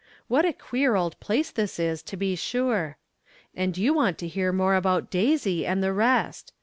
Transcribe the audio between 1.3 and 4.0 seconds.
this is, to be sure! And you